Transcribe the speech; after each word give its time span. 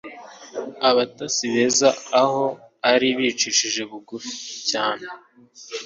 Abatasi 0.89 1.45
baza 1.55 1.89
aho 2.21 2.45
ari 2.91 3.07
bicishije 3.17 3.81
bugufi 3.91 4.35
cyane, 4.69 5.05